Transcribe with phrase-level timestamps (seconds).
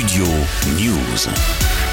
[0.00, 0.24] Studio
[0.78, 1.89] News.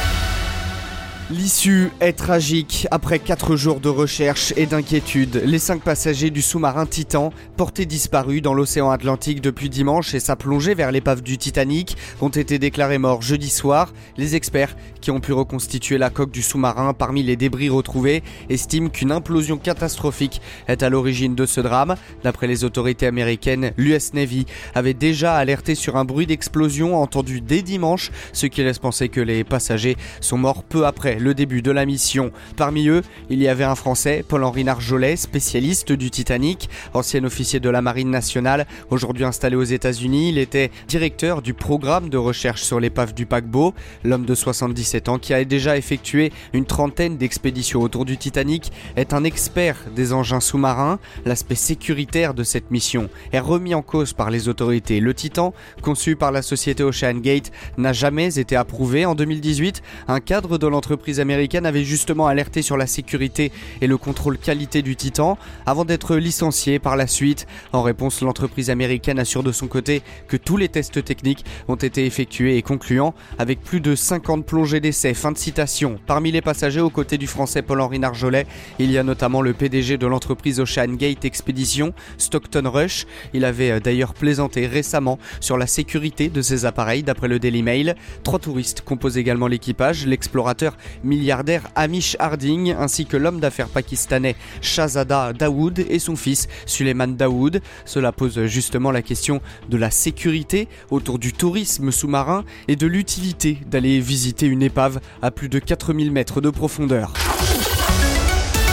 [1.30, 2.88] L'issue est tragique.
[2.90, 8.42] Après quatre jours de recherche et d'inquiétude, les cinq passagers du sous-marin Titan, portés disparus
[8.42, 12.98] dans l'océan Atlantique depuis dimanche et sa plongée vers l'épave du Titanic, ont été déclarés
[12.98, 13.92] morts jeudi soir.
[14.16, 18.88] Les experts qui ont pu reconstituer la coque du sous-marin parmi les débris retrouvés estiment
[18.88, 20.40] qu'une implosion catastrophique
[20.70, 21.96] est à l'origine de ce drame.
[22.24, 27.64] D'après les autorités américaines, l'US Navy avait déjà alerté sur un bruit d'explosion entendu dès
[27.64, 31.72] dimanche, ce qui laisse penser que les passagers sont morts peu après le début de
[31.72, 32.32] la mission.
[32.56, 37.70] Parmi eux, il y avait un Français, Paul-Henri Narjolet, spécialiste du Titanic, ancien officier de
[37.70, 40.30] la Marine nationale, aujourd'hui installé aux États-Unis.
[40.30, 43.74] Il était directeur du programme de recherche sur l'épave du paquebot.
[44.04, 49.14] L'homme de 77 ans, qui a déjà effectué une trentaine d'expéditions autour du Titanic, est
[49.14, 51.00] un expert des engins sous-marins.
[51.26, 55.00] L'aspect sécuritaire de cette mission est remis en cause par les autorités.
[55.00, 59.06] Le Titan, conçu par la société Ocean Gate, n'a jamais été approuvé.
[59.06, 63.98] En 2018, un cadre de l'entreprise américaine avait justement alerté sur la sécurité et le
[63.98, 67.48] contrôle qualité du Titan avant d'être licencié par la suite.
[67.74, 72.06] En réponse, l'entreprise américaine assure de son côté que tous les tests techniques ont été
[72.06, 75.14] effectués et concluants avec plus de 50 plongées d'essai.
[75.14, 76.00] Fin de citation.
[76.06, 78.46] Parmi les passagers aux côtés du français Paul-Henri Narjolet,
[78.80, 83.06] il y a notamment le PDG de l'entreprise Ocean Gate Expedition, Stockton Rush.
[83.34, 87.64] Il avait euh, d'ailleurs plaisanté récemment sur la sécurité de ses appareils d'après le Daily
[87.64, 87.96] Mail.
[88.24, 95.34] Trois touristes composent également l'équipage, l'explorateur milliardaire Amish Harding, ainsi que l'homme d'affaires pakistanais Shahzada
[95.34, 97.62] Daoud et son fils Suleiman Daoud.
[97.86, 103.58] Cela pose justement la question de la sécurité autour du tourisme sous-marin et de l'utilité
[103.68, 107.14] d'aller visiter une épave à plus de 4000 mètres de profondeur.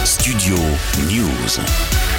[0.03, 0.55] Studio
[1.09, 2.14] News.